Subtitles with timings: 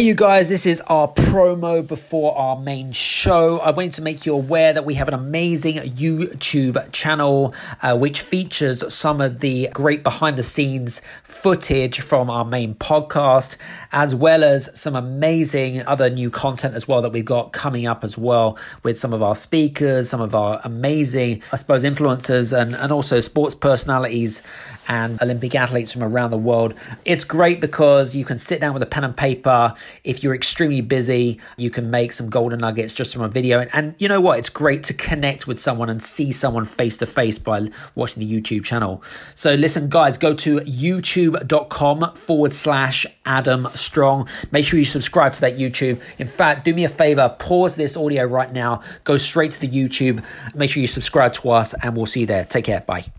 [0.00, 3.58] Hey, you guys, this is our promo before our main show.
[3.58, 8.22] I wanted to make you aware that we have an amazing YouTube channel uh, which
[8.22, 13.56] features some of the great behind the scenes footage from our main podcast,
[13.92, 18.02] as well as some amazing other new content as well that we've got coming up
[18.02, 22.74] as well with some of our speakers, some of our amazing, I suppose, influencers and,
[22.74, 24.42] and also sports personalities
[24.88, 26.74] and Olympic athletes from around the world.
[27.04, 29.74] It's great because you can sit down with a pen and paper.
[30.04, 33.60] If you're extremely busy, you can make some golden nuggets just from a video.
[33.60, 34.38] And, and you know what?
[34.38, 38.40] It's great to connect with someone and see someone face to face by watching the
[38.40, 39.02] YouTube channel.
[39.34, 44.28] So listen, guys, go to youtube.com forward slash Adam Strong.
[44.50, 46.00] Make sure you subscribe to that YouTube.
[46.18, 49.68] In fact, do me a favor, pause this audio right now, go straight to the
[49.68, 50.22] YouTube.
[50.54, 52.44] Make sure you subscribe to us, and we'll see you there.
[52.44, 52.80] Take care.
[52.80, 53.12] Bye.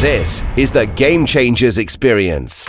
[0.00, 2.68] This is the Game Changers Experience.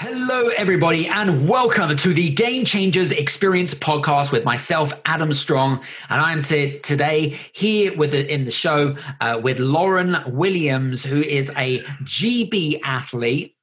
[0.00, 6.20] Hello, everybody, and welcome to the Game Changers Experience podcast with myself, Adam Strong, and
[6.20, 11.50] I'm t- today here with the, in the show uh, with Lauren Williams, who is
[11.56, 13.56] a GB athlete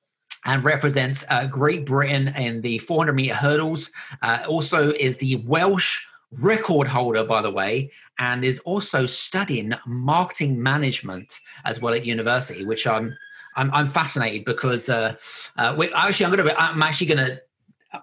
[0.44, 3.90] and represents uh, Great Britain in the 400 meter hurdles.
[4.22, 6.06] Uh, also, is the Welsh
[6.42, 12.66] record holder, by the way, and is also studying marketing management as well at university,
[12.66, 13.18] which I'm
[13.56, 15.16] I'm, I'm fascinated because uh,
[15.58, 17.42] uh, actually I'm going to I'm actually going to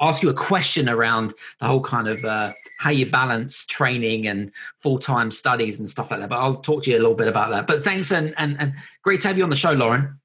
[0.01, 4.51] ask you a question around the whole kind of uh, how you balance training and
[4.81, 6.29] full-time studies and stuff like that.
[6.29, 7.67] But I'll talk to you a little bit about that.
[7.67, 10.19] But thanks and and, and great to have you on the show, Lauren.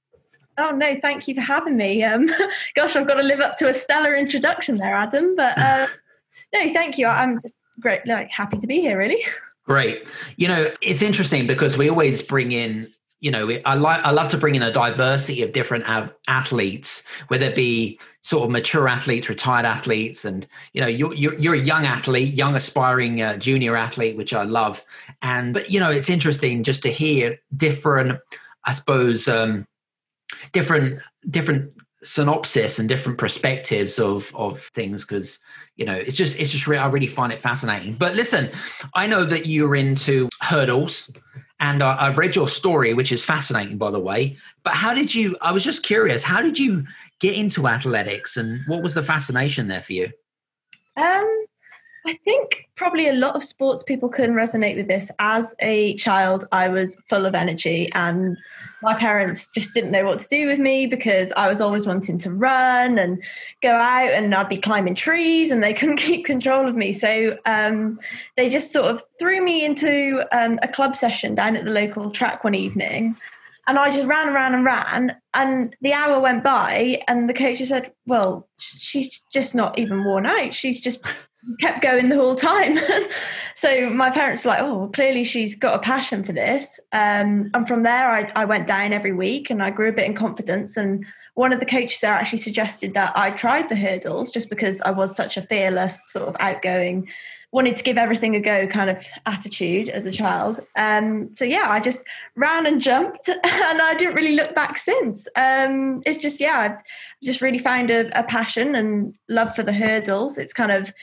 [0.57, 2.03] Oh no, thank you for having me.
[2.03, 2.27] Um,
[2.75, 5.35] gosh, I've got to live up to a stellar introduction there, Adam.
[5.35, 5.87] But uh,
[6.53, 7.07] no, thank you.
[7.07, 8.97] I'm just great, like happy to be here.
[8.97, 9.23] Really.
[9.65, 10.07] Great.
[10.37, 12.87] You know, it's interesting because we always bring in
[13.19, 15.85] you know, I like I love to bring in a diversity of different
[16.27, 21.33] athletes, whether it be sort of mature athletes, retired athletes, and you know, you're you're,
[21.39, 24.83] you're a young athlete, young aspiring uh, junior athlete, which I love.
[25.23, 28.19] And but you know, it's interesting just to hear different,
[28.65, 29.65] I suppose, um,
[30.51, 31.73] different different
[32.03, 35.39] synopsis and different perspectives of of things because
[35.75, 37.95] you know it's just it's just re- I really find it fascinating.
[37.95, 38.51] But listen,
[38.93, 41.09] I know that you're into hurdles
[41.59, 44.37] and I've read your story, which is fascinating, by the way.
[44.63, 45.37] But how did you?
[45.41, 46.23] I was just curious.
[46.23, 46.85] How did you
[47.19, 50.11] get into athletics, and what was the fascination there for you?
[50.95, 51.45] Um,
[52.05, 55.11] I think probably a lot of sports people can resonate with this.
[55.19, 58.37] As a child, I was full of energy and
[58.81, 62.17] my parents just didn't know what to do with me because I was always wanting
[62.19, 63.21] to run and
[63.61, 66.91] go out and I'd be climbing trees and they couldn't keep control of me.
[66.91, 67.99] So um,
[68.35, 72.11] they just sort of threw me into um, a club session down at the local
[72.11, 73.15] track one evening.
[73.67, 75.15] And I just ran around and ran.
[75.33, 80.25] And the hour went by, and the coach said, Well, she's just not even worn
[80.25, 80.55] out.
[80.55, 80.99] She's just
[81.59, 82.77] kept going the whole time.
[83.55, 86.79] so my parents were like, oh, clearly she's got a passion for this.
[86.91, 90.05] Um, and from there, I, I went down every week and I grew a bit
[90.05, 90.77] in confidence.
[90.77, 91.05] And
[91.35, 94.91] one of the coaches there actually suggested that I tried the hurdles just because I
[94.91, 97.07] was such a fearless, sort of outgoing,
[97.51, 100.59] wanted to give everything a go kind of attitude as a child.
[100.75, 102.03] Um, so yeah, I just
[102.35, 103.41] ran and jumped and
[103.81, 105.27] I didn't really look back since.
[105.35, 106.81] Um, it's just, yeah, I've
[107.23, 110.37] just really found a, a passion and love for the hurdles.
[110.37, 110.93] It's kind of,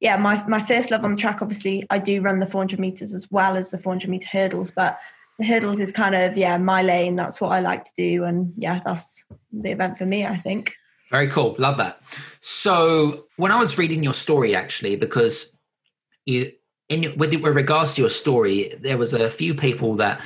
[0.00, 3.14] yeah, my, my first love on the track, obviously, I do run the 400 meters
[3.14, 4.98] as well as the 400 meter hurdles, but
[5.38, 7.14] the hurdles is kind of, yeah, my lane.
[7.14, 8.24] That's what I like to do.
[8.24, 10.74] And yeah, that's the event for me, I think.
[11.10, 11.54] Very cool.
[11.58, 12.02] Love that.
[12.40, 15.52] So when I was reading your story, actually, because
[16.26, 16.52] you,
[16.88, 20.20] in with, with regards to your story, there was a few people that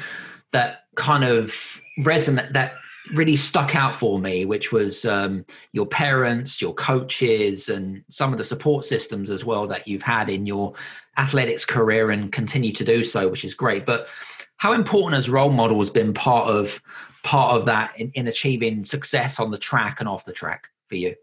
[0.53, 1.55] that kind of
[2.01, 2.75] resonate that
[3.15, 8.39] really stuck out for me, which was um, your parents, your coaches, and some of
[8.39, 10.75] the support systems as well that you've had in your
[11.17, 13.87] athletics career and continue to do so, which is great.
[13.87, 14.09] But
[14.57, 16.83] how important has role models been part of
[17.23, 20.97] part of that in, in achieving success on the track and off the track for
[20.97, 21.15] you?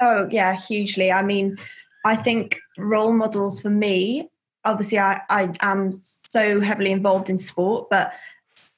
[0.00, 1.12] Oh yeah, hugely.
[1.12, 1.56] I mean,
[2.04, 4.28] I think role models for me.
[4.64, 8.12] Obviously, I, I am so heavily involved in sport, but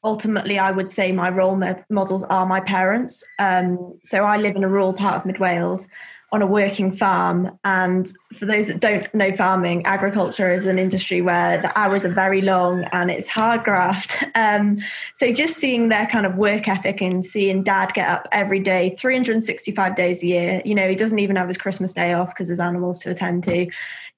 [0.02, 3.25] ultimately, I would say my role models are my parents.
[3.38, 5.88] Um, so I live in a rural part of Mid Wales,
[6.32, 7.58] on a working farm.
[7.64, 12.12] And for those that don't know farming, agriculture is an industry where the hours are
[12.12, 14.16] very long and it's hard graft.
[14.36, 14.76] Um,
[15.14, 18.94] so just seeing their kind of work ethic and seeing dad get up every day,
[18.98, 22.48] 365 days a year, you know, he doesn't even have his Christmas day off because
[22.48, 23.66] there's animals to attend to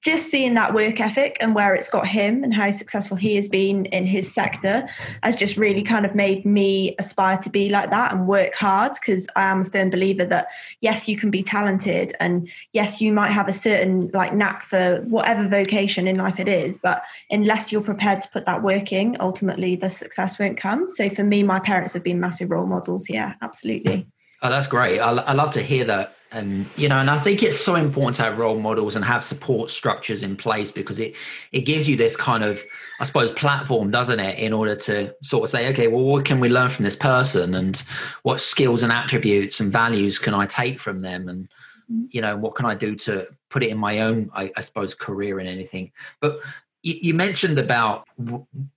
[0.01, 3.49] just seeing that work ethic and where it's got him and how successful he has
[3.49, 4.87] been in his sector
[5.23, 8.93] has just really kind of made me aspire to be like that and work hard
[8.93, 10.47] because I am a firm believer that
[10.79, 15.01] yes, you can be talented and yes, you might have a certain like knack for
[15.07, 19.75] whatever vocation in life it is, but unless you're prepared to put that working ultimately
[19.75, 20.89] the success won't come.
[20.89, 23.09] So for me, my parents have been massive role models.
[23.09, 24.07] Yeah, absolutely.
[24.41, 24.99] Oh, that's great.
[24.99, 28.15] I, I love to hear that and you know and i think it's so important
[28.15, 31.15] to have role models and have support structures in place because it
[31.51, 32.61] it gives you this kind of
[32.99, 36.39] i suppose platform doesn't it in order to sort of say okay well what can
[36.39, 37.83] we learn from this person and
[38.21, 41.49] what skills and attributes and values can i take from them and
[41.91, 42.05] mm-hmm.
[42.11, 44.93] you know what can i do to put it in my own i, I suppose
[44.93, 46.39] career and anything but
[46.83, 48.07] you, you mentioned about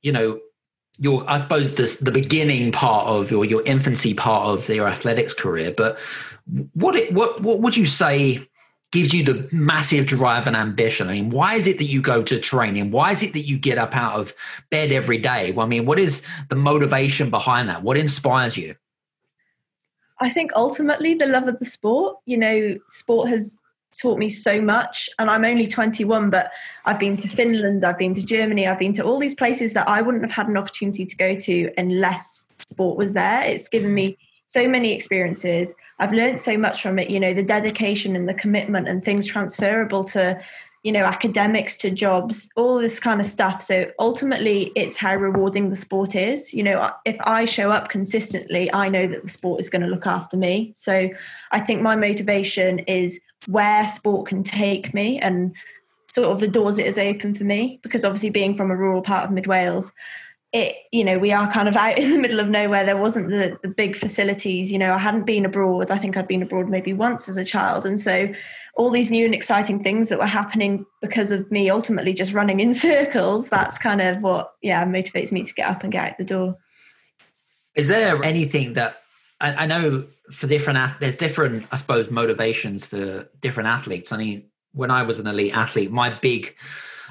[0.03, 0.41] you know
[0.99, 5.35] your i suppose the, the beginning part of your your infancy part of your athletics
[5.35, 5.99] career but
[6.75, 8.47] what it, what what would you say
[8.93, 11.09] gives you the massive drive and ambition?
[11.09, 12.91] I mean, why is it that you go to training?
[12.91, 14.35] Why is it that you get up out of
[14.71, 15.51] bed every day?
[15.51, 17.83] Well, I mean, what is the motivation behind that?
[17.83, 18.77] What inspires you?
[20.21, 22.19] I think ultimately the love of the sport.
[22.27, 23.59] You know, sport has
[24.01, 26.51] taught me so much and i'm only 21 but
[26.85, 29.89] i've been to finland i've been to germany i've been to all these places that
[29.89, 33.95] i wouldn't have had an opportunity to go to unless sport was there it's given
[33.95, 34.17] me
[34.53, 35.75] so many experiences.
[35.99, 39.27] I've learned so much from it, you know, the dedication and the commitment and things
[39.27, 40.39] transferable to,
[40.83, 43.63] you know, academics to jobs, all this kind of stuff.
[43.63, 46.53] So ultimately, it's how rewarding the sport is.
[46.53, 49.89] You know, if I show up consistently, I know that the sport is going to
[49.89, 50.75] look after me.
[50.77, 51.09] So
[51.51, 55.55] I think my motivation is where sport can take me and
[56.09, 57.81] sort of the doors it has opened for me.
[57.83, 59.93] Because obviously being from a rural part of mid Wales
[60.53, 62.85] it you know we are kind of out in the middle of nowhere.
[62.85, 65.91] There wasn't the, the big facilities you know i hadn't been abroad.
[65.91, 67.87] I think i'd been abroad maybe once as a child.
[67.87, 68.33] And so
[68.77, 72.61] all these new and exciting things that were happening because of me ultimately just running
[72.61, 76.19] in circles that's kind of what yeah motivates me to get up and get out
[76.19, 76.57] the door.
[77.75, 78.97] Is there anything that
[79.41, 84.45] i, I know for different there's different i suppose motivations for different athletes i mean
[84.73, 86.55] when i was an elite athlete my big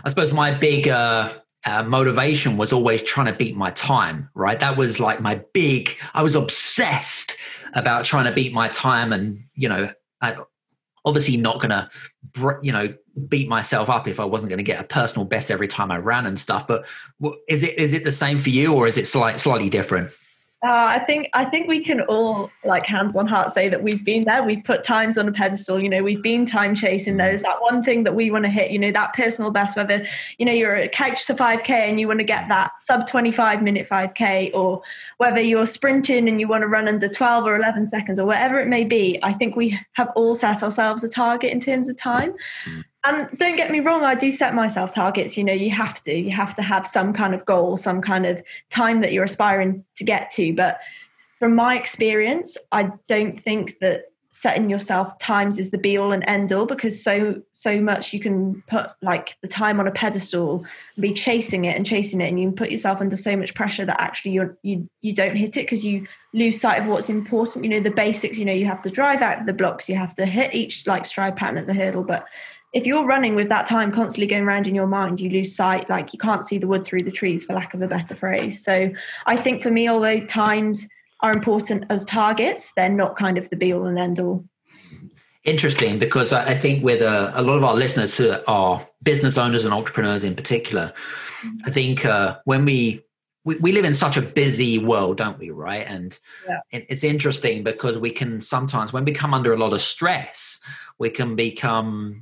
[0.04, 1.34] i suppose my big uh
[1.66, 4.60] uh, motivation was always trying to beat my time, right?
[4.60, 7.38] That was like my big, I was obsessed
[7.74, 9.92] about trying to beat my time and, you know,
[10.22, 10.38] I,
[11.06, 11.90] obviously not to,
[12.62, 12.94] you know,
[13.28, 15.98] beat myself up if I wasn't going to get a personal best every time I
[15.98, 16.66] ran and stuff.
[16.68, 16.86] But
[17.48, 20.12] is it, is it the same for you or is it slight, slightly different?
[20.64, 24.06] Uh, I think I think we can all, like hands on heart, say that we've
[24.06, 24.44] been there.
[24.44, 25.80] We've put times on a pedestal.
[25.80, 27.42] You know, we've been time chasing those.
[27.42, 28.70] That one thing that we want to hit.
[28.70, 29.76] You know, that personal best.
[29.76, 30.06] Whether
[30.38, 33.08] you know you're a couch to five k and you want to get that sub
[33.08, 34.84] twenty five minute five k, or
[35.18, 38.60] whether you're sprinting and you want to run under twelve or eleven seconds, or whatever
[38.60, 39.18] it may be.
[39.24, 42.36] I think we have all set ourselves a target in terms of time.
[43.04, 46.14] And don't get me wrong i do set myself targets you know you have to
[46.14, 49.84] you have to have some kind of goal some kind of time that you're aspiring
[49.96, 50.54] to get to.
[50.54, 50.80] But
[51.40, 56.24] from my experience i don't think that setting yourself times is the be all and
[56.26, 60.66] end all because so so much you can put like the time on a pedestal
[60.96, 63.54] and be chasing it and chasing it and you can put yourself under so much
[63.54, 67.10] pressure that actually you're you you don't hit it because you lose sight of what's
[67.10, 67.66] important.
[67.66, 70.16] You know the basics you know you have to drive out the blocks you have
[70.16, 72.26] to hit each like stride pattern at the hurdle but
[72.74, 75.90] if you're running with that time constantly going around in your mind, you lose sight,
[75.90, 78.64] like you can't see the wood through the trees, for lack of a better phrase.
[78.64, 78.92] So
[79.26, 80.88] I think for me, although times
[81.20, 84.46] are important as targets, they're not kind of the be all and end all.
[85.44, 89.66] Interesting, because I think with a, a lot of our listeners who are business owners
[89.66, 90.94] and entrepreneurs in particular,
[91.66, 93.04] I think uh, when we,
[93.44, 95.50] we, we live in such a busy world, don't we?
[95.50, 96.60] Right, and yeah.
[96.72, 100.60] it's interesting because we can sometimes, when we come under a lot of stress,
[101.00, 102.22] we can become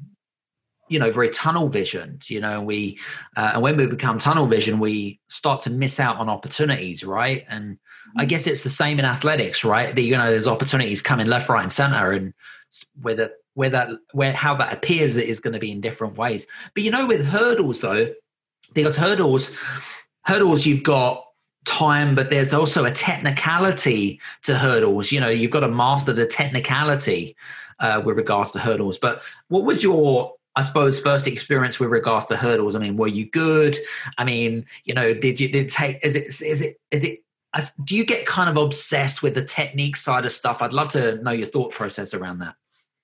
[0.90, 2.98] you know very tunnel visioned you know we
[3.38, 7.46] uh, and when we become tunnel vision we start to miss out on opportunities right?
[7.50, 7.78] And
[8.18, 8.28] i mm-hmm.
[8.28, 9.96] guess it's the same in athletics right?
[9.96, 12.34] The, you know there's opportunities coming left right and center and
[13.02, 16.48] whether where that where how that appears it is going to be in different ways.
[16.74, 18.14] But you know with hurdles though
[18.74, 19.56] because hurdles
[20.24, 21.26] hurdles you've got
[21.66, 25.12] time but there's also a technicality to hurdles.
[25.12, 27.36] You know you've got to master the technicality
[27.80, 28.98] uh, with regards to hurdles.
[28.98, 32.76] But what was your I suppose first experience with regards to hurdles.
[32.76, 33.78] I mean, were you good?
[34.18, 36.04] I mean, you know, did you did take?
[36.04, 37.20] Is it is it is it?
[37.86, 40.62] Do you get kind of obsessed with the technique side of stuff?
[40.62, 42.56] I'd love to know your thought process around that.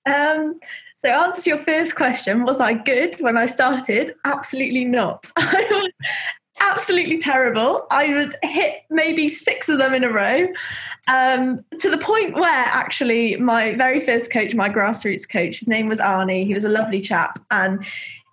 [0.04, 0.60] Um,
[0.96, 4.14] so, answer to your first question, was I good when I started?
[4.26, 5.24] Absolutely not.
[6.60, 7.86] absolutely terrible.
[7.90, 10.48] I would hit maybe six of them in a row
[11.08, 15.88] um, to the point where actually my very first coach, my grassroots coach, his name
[15.88, 16.46] was Arnie.
[16.46, 17.40] He was a lovely chap.
[17.50, 17.84] And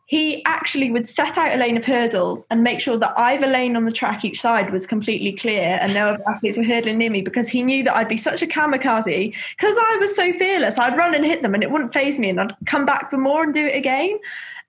[0.05, 3.75] he actually would set out a lane of hurdles and make sure that either lane
[3.75, 7.09] on the track each side was completely clear and no other athletes were hurdling near
[7.09, 10.77] me because he knew that I'd be such a kamikaze because I was so fearless.
[10.77, 13.17] I'd run and hit them and it wouldn't phase me and I'd come back for
[13.17, 14.19] more and do it again.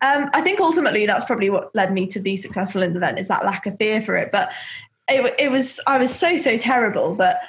[0.04, 3.18] Um, I think ultimately that's probably what led me to be successful in the event
[3.18, 4.30] is that lack of fear for it.
[4.30, 4.52] But
[5.08, 7.14] it, it was I was so so terrible.
[7.14, 7.40] But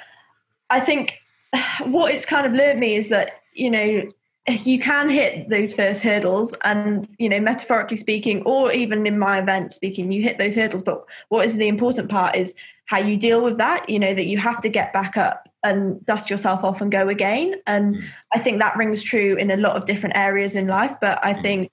[0.70, 1.18] I think
[1.84, 4.10] what it's kind of learned me is that you know
[4.48, 9.38] you can hit those first hurdles and you know metaphorically speaking or even in my
[9.38, 13.16] event speaking you hit those hurdles but what is the important part is how you
[13.16, 16.62] deal with that you know that you have to get back up and dust yourself
[16.62, 18.04] off and go again and mm.
[18.32, 21.34] i think that rings true in a lot of different areas in life but i
[21.34, 21.42] mm.
[21.42, 21.72] think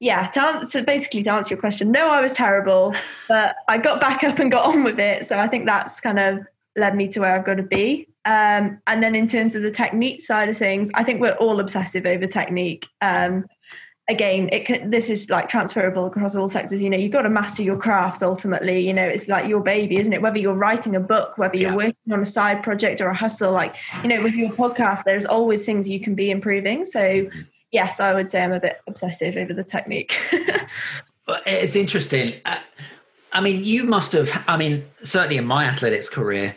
[0.00, 2.94] yeah to, answer, to basically to answer your question no i was terrible
[3.28, 6.18] but i got back up and got on with it so i think that's kind
[6.18, 6.40] of
[6.76, 9.70] led me to where i've got to be um, and then in terms of the
[9.70, 12.88] technique side of things, I think we're all obsessive over technique.
[13.00, 13.46] Um,
[14.08, 16.82] again, it this is like transferable across all sectors.
[16.82, 18.84] You know, you've got to master your craft ultimately.
[18.84, 20.22] You know, it's like your baby, isn't it?
[20.22, 21.76] Whether you're writing a book, whether you're yeah.
[21.76, 25.24] working on a side project or a hustle, like, you know, with your podcast, there's
[25.24, 26.84] always things you can be improving.
[26.84, 27.30] So,
[27.72, 30.18] yes, I would say I'm a bit obsessive over the technique.
[31.46, 32.34] it's interesting.
[32.44, 32.58] Uh,
[33.32, 36.56] I mean, you must have, I mean, certainly in my athletics career,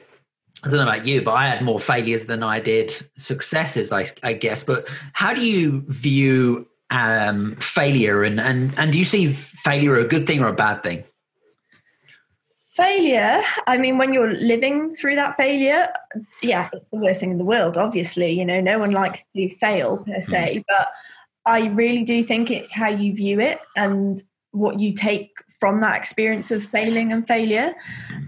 [0.63, 4.07] I don't know about you, but I had more failures than I did successes, I,
[4.23, 4.63] I guess.
[4.63, 10.07] But how do you view um, failure, and, and and do you see failure a
[10.07, 11.03] good thing or a bad thing?
[12.79, 13.41] Failure.
[13.67, 15.88] I mean, when you're living through that failure,
[16.41, 17.77] yeah, it's the worst thing in the world.
[17.77, 20.63] Obviously, you know, no one likes to fail per se, mm.
[20.67, 20.88] but
[21.45, 25.98] I really do think it's how you view it and what you take from that
[25.98, 27.74] experience of failing and failure.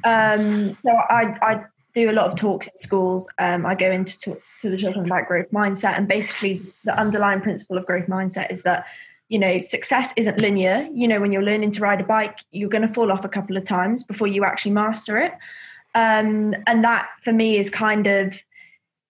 [0.03, 3.27] Um, so I, I do a lot of talks in schools.
[3.37, 7.41] Um, I go into talk to the children about growth mindset, and basically the underlying
[7.41, 8.85] principle of growth mindset is that
[9.31, 10.87] you know success isn't linear.
[10.93, 13.29] You know, when you're learning to ride a bike, you're going to fall off a
[13.29, 15.31] couple of times before you actually master it,
[15.95, 18.43] um, and that for me is kind of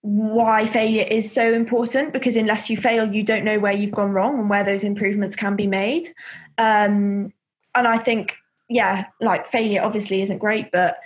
[0.01, 4.11] why failure is so important because unless you fail, you don't know where you've gone
[4.11, 6.07] wrong and where those improvements can be made.
[6.57, 7.33] Um,
[7.75, 8.35] and I think,
[8.67, 10.97] yeah, like failure obviously isn't great, but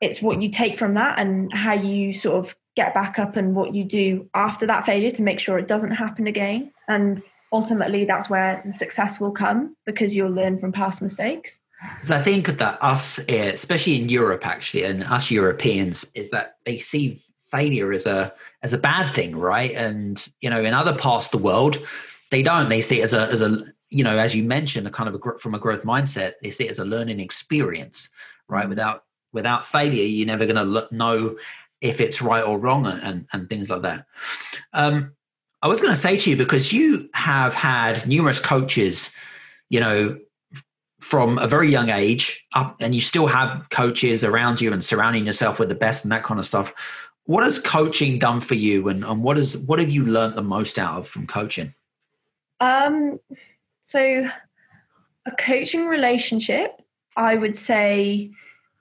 [0.00, 3.54] it's what you take from that and how you sort of get back up and
[3.54, 6.72] what you do after that failure to make sure it doesn't happen again.
[6.88, 11.60] And ultimately, that's where the success will come because you'll learn from past mistakes.
[11.96, 16.56] Because I think that us, eh, especially in Europe, actually, and us Europeans, is that
[16.64, 18.32] they see failure as a
[18.62, 19.74] as a bad thing, right?
[19.74, 21.78] And you know, in other parts of the world,
[22.30, 22.68] they don't.
[22.68, 25.14] They see it as a as a you know, as you mentioned, a kind of
[25.16, 26.34] a from a growth mindset.
[26.42, 28.08] They see it as a learning experience,
[28.48, 28.66] right?
[28.66, 28.70] Mm.
[28.70, 31.36] Without without failure, you're never going to know
[31.80, 34.06] if it's right or wrong and, and, and things like that.
[34.72, 35.12] Um,
[35.62, 39.10] I was going to say to you, because you have had numerous coaches,
[39.68, 40.18] you know,
[41.00, 45.24] from a very young age up, and you still have coaches around you and surrounding
[45.24, 46.72] yourself with the best and that kind of stuff.
[47.24, 50.42] What has coaching done for you, and, and what is what have you learned the
[50.42, 51.74] most out of from coaching?
[52.58, 53.20] Um,
[53.82, 54.28] so
[55.26, 56.82] a coaching relationship,
[57.16, 58.32] I would say,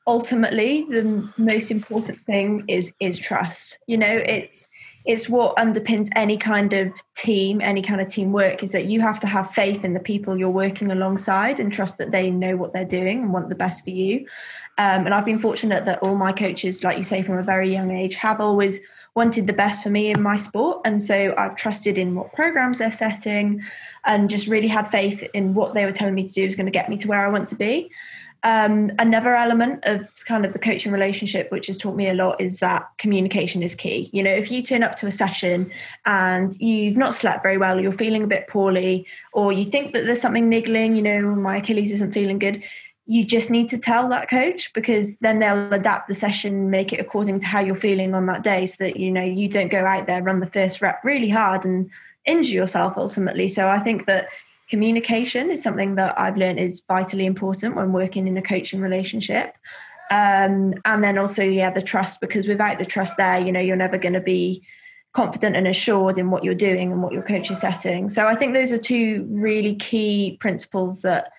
[0.07, 4.67] ultimately the most important thing is is trust you know it's
[5.05, 9.19] it's what underpins any kind of team any kind of teamwork is that you have
[9.19, 12.73] to have faith in the people you're working alongside and trust that they know what
[12.73, 14.25] they're doing and want the best for you.
[14.77, 17.71] Um, and i've been fortunate that all my coaches like you say from a very
[17.71, 18.79] young age have always
[19.13, 20.81] wanted the best for me in my sport.
[20.85, 23.61] And so i've trusted in what programs they're setting
[24.05, 26.65] and just really had faith in what they were telling me to do is going
[26.65, 27.91] to get me to where i want to be
[28.43, 32.41] um, another element of kind of the coaching relationship, which has taught me a lot,
[32.41, 34.09] is that communication is key.
[34.13, 35.71] You know, if you turn up to a session
[36.05, 40.05] and you've not slept very well, you're feeling a bit poorly, or you think that
[40.05, 42.63] there's something niggling, you know, my Achilles isn't feeling good,
[43.05, 46.99] you just need to tell that coach because then they'll adapt the session, make it
[46.99, 49.85] according to how you're feeling on that day so that, you know, you don't go
[49.85, 51.89] out there, run the first rep really hard and
[52.25, 53.47] injure yourself ultimately.
[53.47, 54.27] So I think that
[54.71, 59.53] communication is something that I've learned is vitally important when working in a coaching relationship.
[60.09, 63.75] Um, and then also, yeah, the trust, because without the trust there, you know, you're
[63.75, 64.65] never going to be
[65.11, 68.07] confident and assured in what you're doing and what your coach is setting.
[68.07, 71.33] So I think those are two really key principles that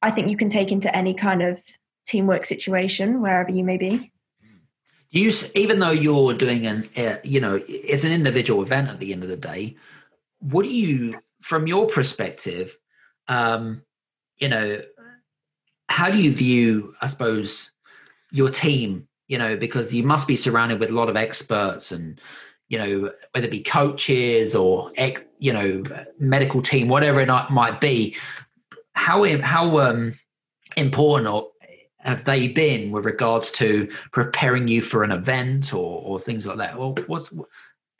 [0.00, 1.60] I think you can take into any kind of
[2.06, 4.12] teamwork situation, wherever you may be.
[5.10, 9.12] You, even though you're doing an, uh, you know, it's an individual event at the
[9.12, 9.76] end of the day
[10.40, 12.76] what do you, from your perspective,
[13.28, 13.82] um,
[14.38, 14.82] you know,
[15.88, 17.72] how do you view, I suppose,
[18.30, 19.08] your team?
[19.26, 22.20] You know, because you must be surrounded with a lot of experts and
[22.68, 24.90] you know whether it be coaches or
[25.38, 25.82] you know
[26.18, 28.16] medical team whatever it might be.
[28.92, 30.14] How how um,
[30.76, 31.46] important
[31.98, 36.58] have they been with regards to preparing you for an event or, or things like
[36.58, 36.78] that?
[36.78, 37.30] Well what's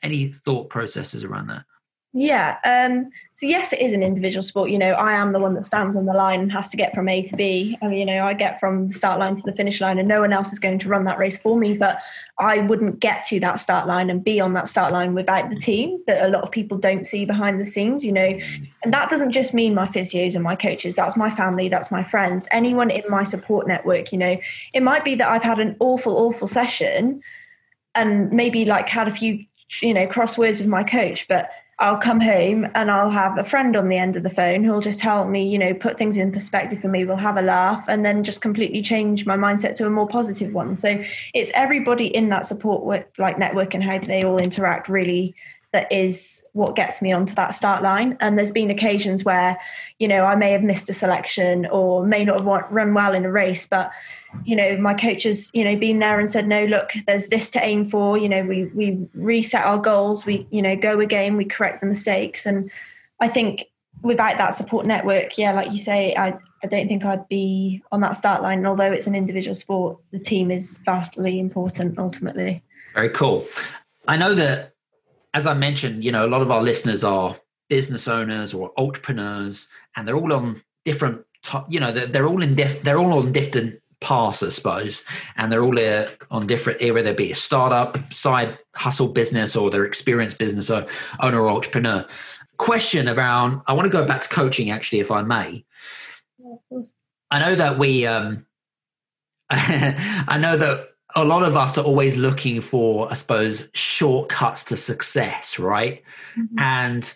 [0.01, 1.63] any thought processes around that
[2.11, 2.57] yeah.
[2.65, 4.71] Um, so yes, it is an individual sport.
[4.71, 6.95] You know, I am the one that stands on the line and has to get
[6.95, 7.77] from A to B.
[7.83, 10.07] I mean, you know, I get from the start line to the finish line, and
[10.07, 11.77] no one else is going to run that race for me.
[11.77, 11.99] But
[12.39, 15.55] I wouldn't get to that start line and be on that start line without the
[15.55, 18.03] team that a lot of people don't see behind the scenes.
[18.03, 18.39] You know,
[18.83, 20.95] and that doesn't just mean my physios and my coaches.
[20.95, 21.69] That's my family.
[21.69, 22.47] That's my friends.
[22.49, 24.11] Anyone in my support network.
[24.11, 24.37] You know,
[24.73, 27.21] it might be that I've had an awful, awful session,
[27.93, 29.45] and maybe like had a few,
[29.83, 33.75] you know, crosswords with my coach, but I'll come home and I'll have a friend
[33.77, 36.29] on the end of the phone who'll just help me, you know, put things in
[36.29, 37.05] perspective for me.
[37.05, 40.53] We'll have a laugh and then just completely change my mindset to a more positive
[40.53, 40.75] one.
[40.75, 41.01] So
[41.33, 45.35] it's everybody in that support like network and how they all interact really
[45.71, 48.17] that is what gets me onto that start line.
[48.19, 49.57] And there's been occasions where,
[49.99, 53.25] you know, I may have missed a selection or may not have run well in
[53.25, 53.91] a race, but
[54.45, 57.49] you know, my coach has, you know, been there and said, no, look, there's this
[57.51, 58.17] to aim for.
[58.17, 61.87] You know, we we reset our goals, we, you know, go again, we correct the
[61.87, 62.45] mistakes.
[62.45, 62.69] And
[63.19, 63.65] I think
[64.01, 68.01] without that support network, yeah, like you say, I, I don't think I'd be on
[68.01, 68.59] that start line.
[68.59, 72.63] And although it's an individual sport, the team is vastly important ultimately.
[72.93, 73.47] Very cool.
[74.07, 74.73] I know that
[75.33, 77.37] as I mentioned, you know, a lot of our listeners are
[77.69, 81.23] business owners or entrepreneurs, and they're all on different,
[81.69, 85.03] you know, they're, they're all in diff, they're all on different paths, I suppose,
[85.37, 89.69] and they're all uh, on different, whether it be a startup, side hustle business, or
[89.69, 92.05] their experienced business owner or entrepreneur.
[92.57, 95.65] Question around, I want to go back to coaching, actually, if I may.
[96.37, 96.81] Yeah,
[97.31, 98.45] I know that we, um,
[99.49, 104.77] I know that a lot of us are always looking for, I suppose, shortcuts to
[104.77, 106.03] success, right?
[106.37, 106.59] Mm-hmm.
[106.59, 107.15] And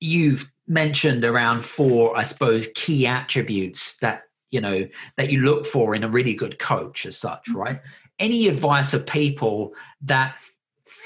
[0.00, 5.94] you've mentioned around four, I suppose, key attributes that you know that you look for
[5.94, 7.58] in a really good coach, as such, mm-hmm.
[7.58, 7.80] right?
[8.18, 10.40] Any advice for people that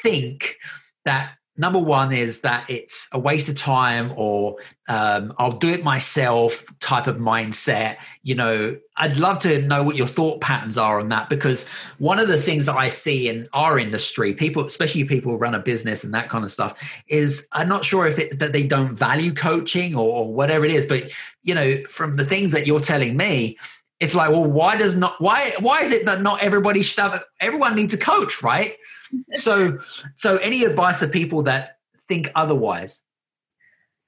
[0.03, 0.57] think
[1.05, 4.57] that number one is that it's a waste of time or
[4.89, 7.97] um, i'll do it myself type of mindset.
[8.23, 11.65] You know i'd love to know what your thought patterns are on that because
[11.99, 15.59] one of the things i see in our industry people especially people who run a
[15.59, 18.97] business and that kind of stuff is i'm not sure if it that they don't
[18.97, 21.11] value coaching or, or whatever it is but
[21.43, 23.59] you know from the things that you're telling me
[24.01, 27.23] it's like well why does not why why is it that not everybody should have
[27.41, 28.77] everyone needs a coach right
[29.35, 29.79] so
[30.15, 33.03] so any advice for people that think otherwise?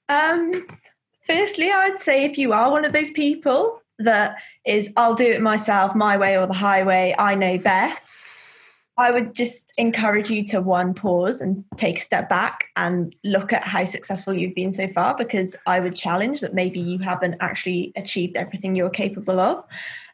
[0.08, 0.66] Um
[1.30, 4.36] firstly i'd say if you are one of those people that
[4.66, 8.22] is i'll do it myself my way or the highway i know best
[8.96, 13.52] i would just encourage you to one pause and take a step back and look
[13.52, 17.36] at how successful you've been so far because i would challenge that maybe you haven't
[17.40, 19.64] actually achieved everything you're capable of.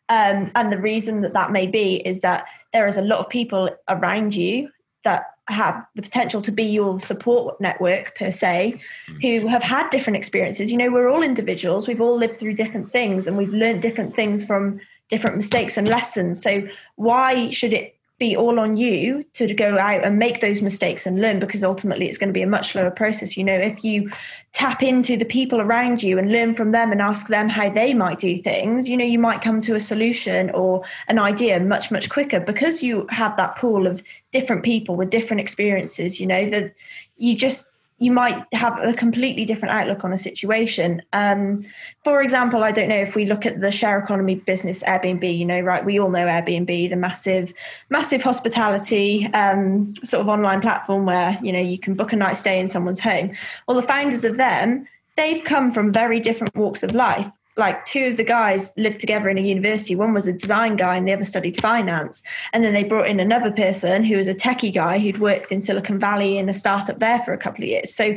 [0.09, 3.29] Um, and the reason that that may be is that there is a lot of
[3.29, 4.71] people around you
[5.07, 9.23] that have the potential to be your support network per se mm.
[9.23, 10.73] who have had different experiences.
[10.73, 11.87] You know we're all individuals.
[11.87, 15.89] We've all lived through different things and we've learned different things from different mistakes and
[15.89, 16.43] lessons.
[16.43, 21.07] So why should it be all on you to go out and make those mistakes
[21.07, 23.37] and learn because ultimately it's going to be a much slower process.
[23.37, 24.11] You know if you
[24.57, 27.93] tap into the people around you and learn from them and ask them how they
[27.93, 31.91] might do things you know you might come to a solution or an idea much
[31.91, 34.03] much quicker because you have that pool of
[34.33, 36.73] different people with different experiences you know that
[37.19, 37.67] you just
[37.99, 41.01] you might have a completely different outlook on a situation.
[41.15, 41.65] Um,
[42.05, 45.37] for example, I don't know if we look at the share economy business Airbnb.
[45.37, 45.85] You know, right?
[45.85, 47.55] We all know Airbnb, the massive,
[47.89, 52.37] massive hospitality um, sort of online platform where you know you can book a night
[52.37, 53.33] stay in someone's home.
[53.67, 58.07] Well, the founders of them, they've come from very different walks of life like two
[58.07, 59.97] of the guys lived together in a university.
[59.97, 62.23] One was a design guy and the other studied finance.
[62.53, 65.61] And then they brought in another person who was a techie guy who'd worked in
[65.61, 67.95] Silicon Valley in a startup there for a couple of years.
[67.95, 68.17] So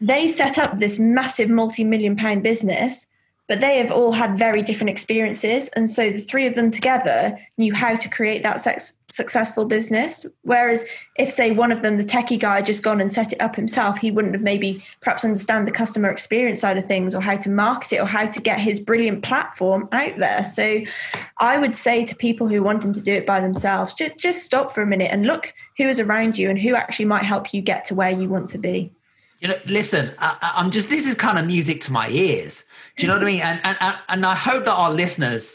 [0.00, 3.06] they set up this massive multi million pound business
[3.50, 5.66] but they have all had very different experiences.
[5.70, 10.24] And so the three of them together knew how to create that sex- successful business.
[10.42, 10.84] Whereas
[11.16, 13.98] if say one of them the techie guy just gone and set it up himself
[13.98, 17.50] he wouldn't have maybe perhaps understand the customer experience side of things or how to
[17.50, 20.44] market it or how to get his brilliant platform out there.
[20.44, 20.82] So
[21.38, 24.72] i would say to people who wanting to do it by themselves just just stop
[24.72, 27.60] for a minute and look who is around you and who actually might help you
[27.60, 28.92] get to where you want to be
[29.40, 32.64] You know, listen, I, am just, this is kind of music to my ears.
[32.96, 33.40] Do you know what I mean?
[33.40, 35.52] And, and, and I hope that our listeners,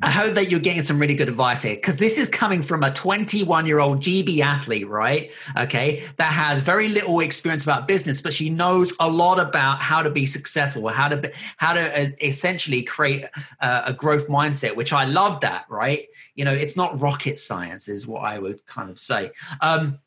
[0.00, 2.84] I hope that you're getting some really good advice here because this is coming from
[2.84, 5.32] a 21 year old GB athlete, right?
[5.56, 10.02] Okay, that has very little experience about business, but she knows a lot about how
[10.02, 13.24] to be successful, how to how to uh, essentially create
[13.60, 15.40] uh, a growth mindset, which I love.
[15.40, 16.06] That right?
[16.36, 19.32] You know, it's not rocket science, is what I would kind of say.
[19.60, 19.98] Um,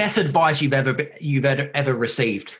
[0.00, 2.54] best advice you've ever you've ever, ever received?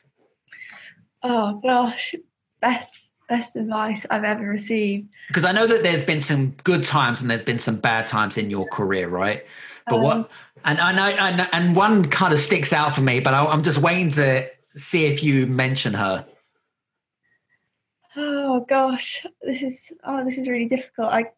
[1.23, 2.15] Oh gosh,
[2.61, 5.07] best best advice I've ever received.
[5.27, 8.37] Because I know that there's been some good times and there's been some bad times
[8.37, 9.45] in your career, right?
[9.87, 10.31] But um, what
[10.65, 13.63] and I know and, and one kind of sticks out for me, but I, I'm
[13.63, 16.25] just waiting to see if you mention her.
[18.15, 21.11] Oh gosh, this is oh this is really difficult.
[21.11, 21.31] I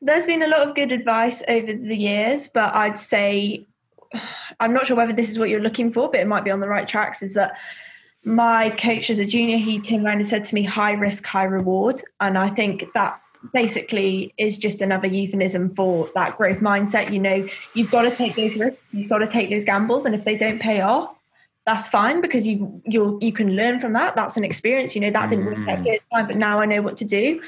[0.00, 3.66] there's been a lot of good advice over the years, but I'd say
[4.60, 6.60] I'm not sure whether this is what you're looking for, but it might be on
[6.60, 7.22] the right tracks.
[7.22, 7.56] Is that
[8.24, 11.44] my coach as a junior, he came around and said to me, high risk, high
[11.44, 12.02] reward.
[12.20, 13.20] And I think that
[13.52, 17.12] basically is just another euphemism for that growth mindset.
[17.12, 20.06] You know, you've got to take those risks, you've got to take those gambles.
[20.06, 21.16] And if they don't pay off,
[21.66, 24.16] that's fine because you you'll you can learn from that.
[24.16, 24.94] That's an experience.
[24.94, 25.68] You know, that didn't work mm.
[25.68, 27.40] at the time, but now I know what to do.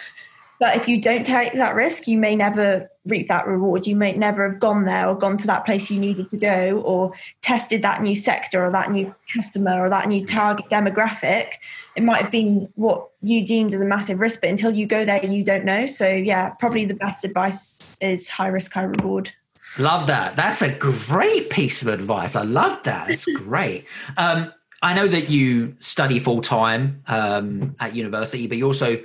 [0.61, 3.87] But if you don't take that risk, you may never reap that reward.
[3.87, 6.81] You may never have gone there or gone to that place you needed to go
[6.81, 7.13] or
[7.43, 11.53] tested that new sector or that new customer or that new target demographic.
[11.97, 15.05] It might have been what you deemed as a massive risk, but until you go
[15.05, 15.87] there, you don't know.
[15.87, 19.33] So, yeah, probably the best advice is high risk, high reward.
[19.79, 20.37] Love that.
[20.37, 22.37] That's a great piece of advice.
[22.37, 23.11] I love that.
[23.11, 23.87] It's great.
[24.17, 29.03] Um, I know that you study full time um, at university, but you also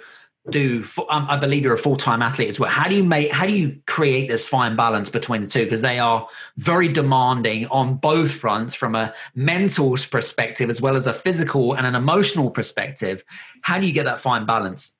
[0.49, 2.69] do um, i believe you're a full-time athlete as well.
[2.69, 5.65] How do you make how do you create this fine balance between the two?
[5.65, 11.07] Because they are very demanding on both fronts from a mental perspective as well as
[11.07, 13.23] a physical and an emotional perspective.
[13.61, 14.93] How do you get that fine balance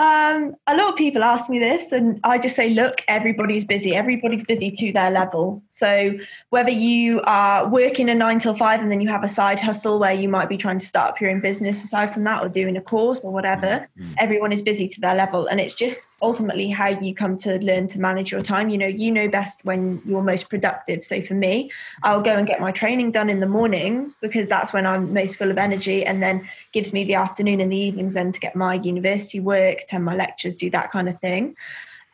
[0.00, 3.94] um, a lot of people ask me this, and I just say, look, everybody's busy.
[3.94, 5.62] Everybody's busy to their level.
[5.66, 9.60] So, whether you are working a nine till five and then you have a side
[9.60, 12.42] hustle where you might be trying to start up your own business aside from that,
[12.42, 13.66] or doing a course or whatever,
[13.98, 14.12] mm-hmm.
[14.16, 15.46] everyone is busy to their level.
[15.48, 18.70] And it's just ultimately how you come to learn to manage your time.
[18.70, 21.04] You know, you know best when you're most productive.
[21.04, 21.70] So, for me,
[22.04, 25.36] I'll go and get my training done in the morning because that's when I'm most
[25.36, 28.56] full of energy, and then gives me the afternoon and the evenings then to get
[28.56, 31.56] my university work attend my lectures, do that kind of thing.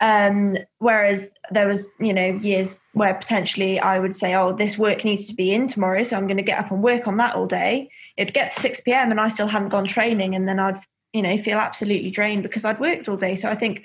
[0.01, 5.05] Um, whereas there was, you know, years where potentially I would say, oh, this work
[5.05, 7.35] needs to be in tomorrow, so I'm going to get up and work on that
[7.35, 7.91] all day.
[8.17, 9.11] It'd get to 6 p.m.
[9.11, 10.81] and I still hadn't gone training, and then I'd,
[11.13, 13.37] you know, feel absolutely drained because I'd worked all day.
[13.37, 13.85] So I think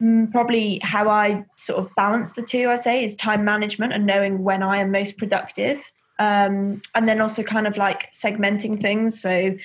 [0.00, 4.04] mm, probably how I sort of balance the two, I'd say, is time management and
[4.04, 5.80] knowing when I am most productive.
[6.18, 9.18] Um, and then also kind of like segmenting things.
[9.18, 9.56] So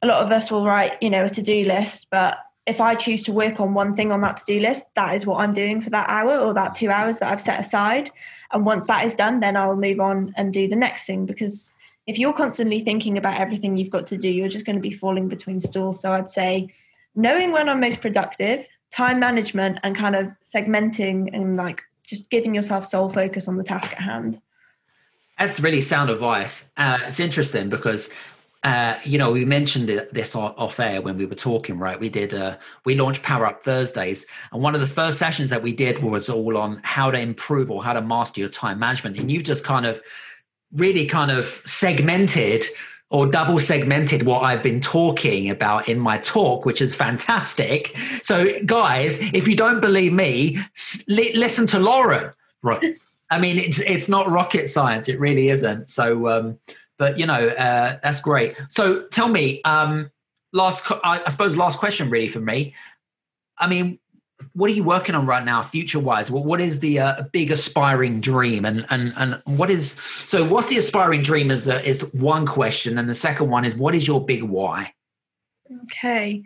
[0.00, 3.22] a lot of us will write, you know, a to-do list, but if I choose
[3.24, 5.80] to work on one thing on that to do list, that is what I'm doing
[5.80, 8.10] for that hour or that two hours that I've set aside.
[8.52, 11.26] And once that is done, then I'll move on and do the next thing.
[11.26, 11.72] Because
[12.06, 14.92] if you're constantly thinking about everything you've got to do, you're just going to be
[14.92, 16.00] falling between stools.
[16.00, 16.68] So I'd say
[17.14, 22.54] knowing when I'm most productive, time management, and kind of segmenting and like just giving
[22.54, 24.40] yourself sole focus on the task at hand.
[25.38, 26.68] That's really sound advice.
[26.76, 28.10] Uh, it's interesting because
[28.62, 31.98] uh, you know, we mentioned this off air when we were talking, right?
[31.98, 35.62] We did, uh, we launched Power Up Thursdays, and one of the first sessions that
[35.62, 39.18] we did was all on how to improve or how to master your time management.
[39.18, 40.02] And you just kind of
[40.72, 42.66] really kind of segmented
[43.08, 47.96] or double segmented what I've been talking about in my talk, which is fantastic.
[48.22, 50.58] So, guys, if you don't believe me,
[51.08, 52.32] listen to Lauren.
[52.62, 52.98] Right.
[53.30, 55.08] I mean, it's it's not rocket science.
[55.08, 55.88] It really isn't.
[55.88, 56.58] So, um,
[57.00, 58.56] but you know, uh, that's great.
[58.68, 60.10] So tell me, um,
[60.52, 62.74] last, I, I suppose, last question really for me.
[63.58, 63.98] I mean,
[64.52, 67.50] what are you working on right now future wise well, what is the uh, big
[67.50, 68.64] aspiring dream?
[68.64, 72.98] And and and what is so what's the aspiring dream is the is one question.
[72.98, 74.92] And the second one is what is your big why?
[75.84, 76.44] Okay.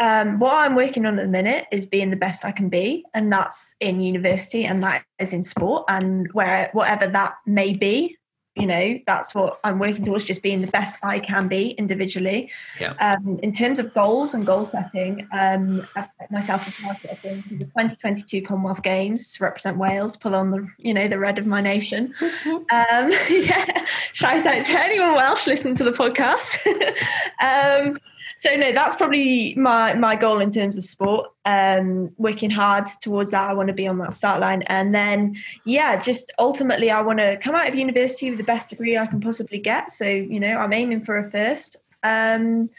[0.00, 3.04] Um, what i'm working on at the minute is being the best i can be.
[3.14, 8.16] And that's in university and that is in sport and where whatever that may be
[8.58, 12.50] you know that's what i'm working towards just being the best i can be individually.
[12.80, 12.94] Yeah.
[13.00, 17.22] um, in terms of goals and goal setting um, i've set myself a target of
[17.22, 21.18] going to the 2022 commonwealth games to represent wales pull on the you know the
[21.18, 22.14] red of my nation.
[22.48, 26.58] Um, yeah shout out to anyone welsh listening to the podcast.
[27.40, 27.98] Um,
[28.38, 31.30] so no, that's probably my my goal in terms of sport.
[31.44, 33.50] Um, working hard towards that.
[33.50, 37.18] I want to be on that start line, and then yeah, just ultimately, I want
[37.18, 39.90] to come out of university with the best degree I can possibly get.
[39.90, 41.76] So you know, I'm aiming for a first.
[42.04, 42.70] Um,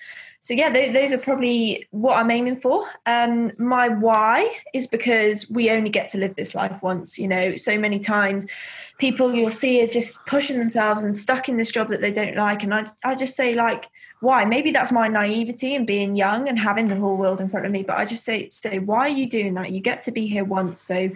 [0.41, 2.87] so yeah, those, those, are probably what I'm aiming for.
[3.05, 7.19] Um, my why is because we only get to live this life once.
[7.19, 8.47] You know, so many times
[8.99, 12.37] people you'll see are just pushing themselves and stuck in this job that they don't
[12.37, 13.89] like, and I I just say like
[14.21, 17.65] why maybe that's my naivety and being young and having the whole world in front
[17.65, 20.11] of me but i just say say why are you doing that you get to
[20.11, 21.09] be here once so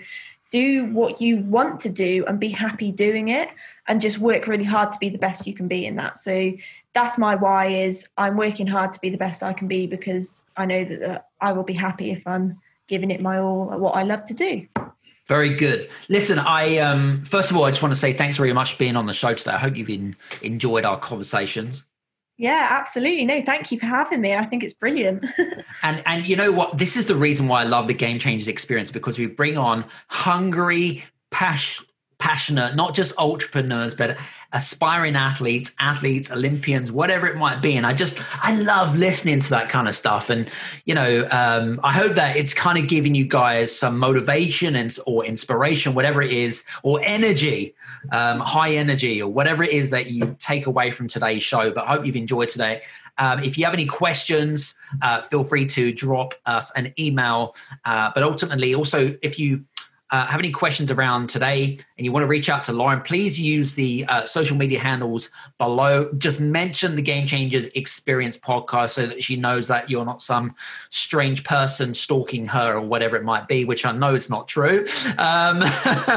[0.53, 3.49] do what you want to do and be happy doing it
[3.87, 6.53] and just work really hard to be the best you can be in that so
[6.93, 10.43] that's my why is i'm working hard to be the best i can be because
[10.55, 12.55] i know that, that i will be happy if i'm
[12.87, 14.65] giving it my all at what i love to do
[15.25, 15.89] very good.
[16.09, 18.77] Listen, I um, first of all, I just want to say thanks very much for
[18.77, 19.51] being on the show today.
[19.51, 21.85] I hope you've been, enjoyed our conversations.
[22.37, 23.25] Yeah, absolutely.
[23.25, 24.33] No, thank you for having me.
[24.33, 25.23] I think it's brilliant.
[25.83, 26.77] and and you know what?
[26.77, 29.85] This is the reason why I love the Game Changers experience because we bring on
[30.07, 31.92] hungry, passionate
[32.23, 34.17] passionate, not just entrepreneurs, but
[34.53, 37.75] aspiring athletes, athletes, Olympians, whatever it might be.
[37.75, 40.29] And I just, I love listening to that kind of stuff.
[40.29, 40.49] And,
[40.85, 44.97] you know, um, I hope that it's kind of giving you guys some motivation and,
[45.05, 47.75] or inspiration, whatever it is, or energy,
[48.13, 51.71] um, high energy, or whatever it is that you take away from today's show.
[51.71, 52.83] But I hope you've enjoyed today.
[53.17, 57.53] Um, if you have any questions, uh, feel free to drop us an email.
[57.83, 59.65] Uh, but ultimately, also, if you
[60.13, 63.41] uh, have any questions around today and you want to reach out to Lauren, please
[63.41, 66.13] use the uh, social media handles below.
[66.19, 70.53] Just mention the Game Changers Experience podcast so that she knows that you're not some
[70.91, 74.85] strange person stalking her or whatever it might be, which I know is not true.
[75.17, 75.63] Um,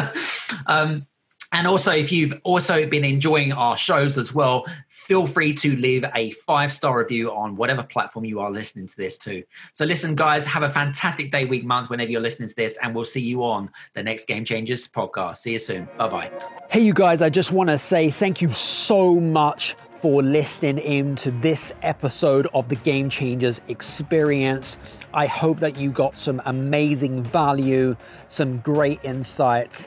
[0.66, 1.06] um,
[1.52, 4.66] and also, if you've also been enjoying our shows as well,
[5.06, 8.96] feel free to leave a five star review on whatever platform you are listening to
[8.96, 9.44] this to.
[9.72, 12.92] So, listen, guys, have a fantastic day, week, month, whenever you're listening to this, and
[12.92, 15.36] we'll see you on the next Game Changers podcast.
[15.36, 15.88] See you soon.
[15.96, 16.32] Bye bye.
[16.70, 21.16] Hey, you guys, I just want to say thank you so much for listening in
[21.16, 24.76] to this episode of the Game Changers experience.
[25.14, 27.96] I hope that you got some amazing value,
[28.28, 29.86] some great insights